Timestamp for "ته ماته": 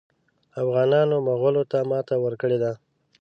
1.71-2.15